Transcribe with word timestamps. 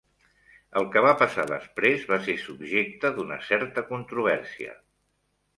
El 0.79 0.87
que 0.95 1.03
va 1.07 1.11
passar 1.19 1.45
després 1.51 2.07
va 2.13 2.19
ser 2.29 2.37
subjecte 2.45 3.13
d'una 3.19 3.39
certa 3.51 3.85
controvèrsia. 3.93 4.75